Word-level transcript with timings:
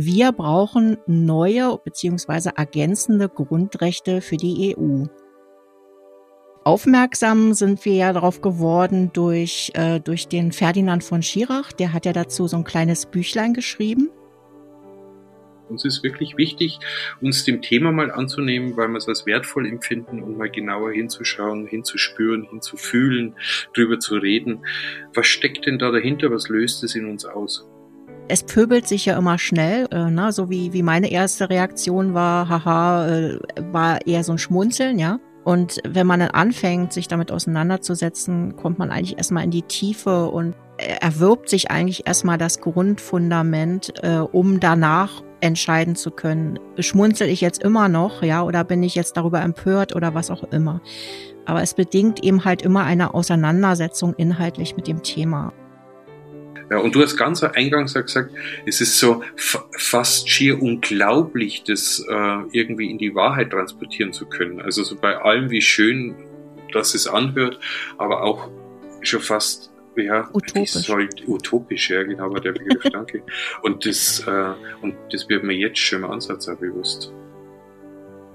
wir 0.00 0.30
brauchen 0.30 0.96
neue 1.08 1.76
bzw. 1.82 2.50
ergänzende 2.54 3.28
Grundrechte 3.28 4.20
für 4.20 4.36
die 4.36 4.76
EU. 4.78 5.06
Aufmerksam 6.62 7.52
sind 7.52 7.84
wir 7.84 7.94
ja 7.94 8.12
darauf 8.12 8.40
geworden 8.40 9.10
durch, 9.12 9.72
äh, 9.74 9.98
durch 9.98 10.28
den 10.28 10.52
Ferdinand 10.52 11.02
von 11.02 11.20
Schirach. 11.24 11.72
Der 11.72 11.92
hat 11.92 12.06
ja 12.06 12.12
dazu 12.12 12.46
so 12.46 12.58
ein 12.58 12.62
kleines 12.62 13.06
Büchlein 13.06 13.54
geschrieben. 13.54 14.08
Uns 15.68 15.84
ist 15.84 16.04
wirklich 16.04 16.36
wichtig, 16.36 16.78
uns 17.20 17.44
dem 17.44 17.60
Thema 17.60 17.90
mal 17.90 18.12
anzunehmen, 18.12 18.76
weil 18.76 18.86
wir 18.86 18.98
es 18.98 19.08
als 19.08 19.26
wertvoll 19.26 19.66
empfinden 19.66 20.22
und 20.22 20.38
mal 20.38 20.48
genauer 20.48 20.92
hinzuschauen, 20.92 21.66
hinzuspüren, 21.66 22.44
hinzufühlen, 22.44 23.34
drüber 23.74 23.98
zu 23.98 24.14
reden. 24.14 24.64
Was 25.12 25.26
steckt 25.26 25.66
denn 25.66 25.80
da 25.80 25.90
dahinter? 25.90 26.30
Was 26.30 26.48
löst 26.48 26.84
es 26.84 26.94
in 26.94 27.06
uns 27.06 27.24
aus? 27.24 27.68
Es 28.28 28.42
pöbelt 28.42 28.86
sich 28.86 29.06
ja 29.06 29.16
immer 29.16 29.38
schnell, 29.38 29.88
äh, 29.90 30.10
ne? 30.10 30.32
so 30.32 30.50
wie, 30.50 30.72
wie 30.72 30.82
meine 30.82 31.10
erste 31.10 31.48
Reaktion 31.48 32.14
war, 32.14 32.48
haha, 32.48 33.08
äh, 33.08 33.38
war 33.72 34.06
eher 34.06 34.22
so 34.22 34.32
ein 34.32 34.38
Schmunzeln, 34.38 34.98
ja. 34.98 35.18
Und 35.44 35.80
wenn 35.88 36.06
man 36.06 36.20
dann 36.20 36.30
anfängt, 36.30 36.92
sich 36.92 37.08
damit 37.08 37.32
auseinanderzusetzen, 37.32 38.56
kommt 38.56 38.78
man 38.78 38.90
eigentlich 38.90 39.16
erstmal 39.16 39.44
in 39.44 39.50
die 39.50 39.62
Tiefe 39.62 40.26
und 40.26 40.54
erwirbt 40.76 41.48
sich 41.48 41.70
eigentlich 41.70 42.06
erstmal 42.06 42.38
das 42.38 42.60
Grundfundament, 42.60 43.94
äh, 44.02 44.18
um 44.18 44.60
danach 44.60 45.22
entscheiden 45.40 45.96
zu 45.96 46.10
können, 46.10 46.58
schmunzel 46.78 47.28
ich 47.28 47.40
jetzt 47.40 47.62
immer 47.62 47.88
noch, 47.88 48.22
ja, 48.22 48.42
oder 48.42 48.64
bin 48.64 48.82
ich 48.82 48.94
jetzt 48.94 49.16
darüber 49.16 49.40
empört 49.40 49.94
oder 49.94 50.14
was 50.14 50.30
auch 50.30 50.44
immer. 50.44 50.80
Aber 51.46 51.62
es 51.62 51.74
bedingt 51.74 52.22
eben 52.22 52.44
halt 52.44 52.62
immer 52.62 52.84
eine 52.84 53.14
Auseinandersetzung 53.14 54.14
inhaltlich 54.14 54.76
mit 54.76 54.86
dem 54.86 55.02
Thema. 55.02 55.52
Ja, 56.70 56.78
und 56.78 56.94
du 56.94 57.02
hast 57.02 57.16
ganz 57.16 57.42
eingangs 57.42 57.94
gesagt, 57.94 58.30
es 58.66 58.80
ist 58.80 58.98
so 58.98 59.22
fast 59.36 60.28
schier 60.28 60.60
unglaublich, 60.60 61.64
das 61.64 62.04
äh, 62.08 62.38
irgendwie 62.52 62.90
in 62.90 62.98
die 62.98 63.14
Wahrheit 63.14 63.50
transportieren 63.50 64.12
zu 64.12 64.26
können. 64.26 64.60
Also 64.60 64.82
so 64.84 64.96
bei 64.96 65.16
allem, 65.16 65.50
wie 65.50 65.62
schön 65.62 66.14
das 66.72 66.94
es 66.94 67.06
anhört, 67.06 67.58
aber 67.96 68.22
auch 68.22 68.50
schon 69.00 69.20
fast 69.20 69.72
ja, 69.96 70.28
utopisch. 70.32 70.88
Halt 70.88 71.26
utopisch, 71.26 71.90
ja, 71.90 72.02
genau, 72.02 72.32
war 72.32 72.40
der 72.40 72.52
Begriff, 72.52 72.82
danke. 72.92 73.22
Und 73.62 73.86
das, 73.86 74.20
äh, 74.26 74.54
und 74.82 74.94
das 75.10 75.28
wird 75.28 75.44
mir 75.44 75.54
jetzt 75.54 75.78
schon 75.78 76.04
im 76.04 76.10
Ansatz 76.10 76.48
auch 76.48 76.56
bewusst. 76.56 77.12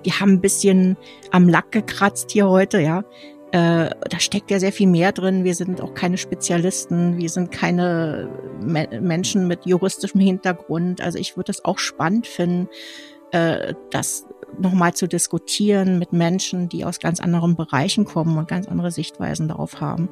Wir 0.03 0.19
haben 0.19 0.33
ein 0.33 0.41
bisschen 0.41 0.97
am 1.31 1.47
Lack 1.47 1.71
gekratzt 1.71 2.31
hier 2.31 2.49
heute, 2.49 2.79
ja. 2.79 3.05
Äh, 3.53 3.91
da 4.09 4.19
steckt 4.19 4.51
ja 4.51 4.59
sehr 4.59 4.71
viel 4.71 4.87
mehr 4.87 5.11
drin. 5.11 5.43
Wir 5.43 5.55
sind 5.55 5.79
auch 5.79 5.93
keine 5.93 6.17
Spezialisten. 6.17 7.17
Wir 7.17 7.29
sind 7.29 7.51
keine 7.51 8.29
Me 8.61 8.87
Menschen 8.99 9.47
mit 9.47 9.65
juristischem 9.65 10.19
Hintergrund. 10.19 11.01
Also 11.01 11.19
ich 11.19 11.37
würde 11.37 11.51
es 11.51 11.63
auch 11.63 11.77
spannend 11.77 12.27
finden, 12.27 12.67
äh, 13.31 13.73
das 13.91 14.25
nochmal 14.59 14.93
zu 14.93 15.07
diskutieren 15.07 15.99
mit 15.99 16.13
Menschen, 16.13 16.67
die 16.67 16.83
aus 16.83 16.99
ganz 16.99 17.19
anderen 17.19 17.55
Bereichen 17.55 18.05
kommen 18.05 18.37
und 18.37 18.47
ganz 18.47 18.67
andere 18.67 18.91
Sichtweisen 18.91 19.47
darauf 19.47 19.79
haben 19.79 20.09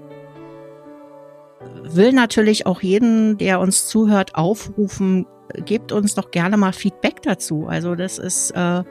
will 1.83 2.13
natürlich 2.13 2.65
auch 2.65 2.81
jeden, 2.81 3.37
der 3.37 3.59
uns 3.59 3.87
zuhört, 3.87 4.35
aufrufen, 4.35 5.25
gebt 5.65 5.91
uns 5.91 6.15
doch 6.15 6.31
gerne 6.31 6.57
mal 6.57 6.73
Feedback 6.73 7.21
dazu. 7.21 7.67
Also 7.67 7.95
das 7.95 8.17
ist 8.17 8.51
äh, 8.51 8.83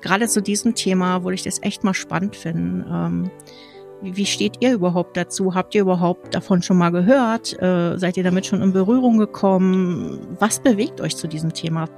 gerade 0.00 0.28
zu 0.28 0.40
diesem 0.40 0.74
Thema, 0.74 1.24
würde 1.24 1.34
ich 1.34 1.42
das 1.42 1.62
echt 1.62 1.84
mal 1.84 1.94
spannend 1.94 2.36
finden. 2.36 2.84
Ähm, 2.88 3.30
wie 4.04 4.26
steht 4.26 4.56
ihr 4.60 4.74
überhaupt 4.74 5.16
dazu? 5.16 5.54
Habt 5.54 5.74
ihr 5.74 5.82
überhaupt 5.82 6.34
davon 6.34 6.62
schon 6.62 6.78
mal 6.78 6.90
gehört? 6.90 7.60
Äh, 7.60 7.98
seid 7.98 8.16
ihr 8.16 8.24
damit 8.24 8.46
schon 8.46 8.62
in 8.62 8.72
Berührung 8.72 9.18
gekommen? 9.18 10.36
Was 10.38 10.60
bewegt 10.60 11.00
euch 11.00 11.16
zu 11.16 11.26
diesem 11.26 11.52
Thema? 11.52 11.88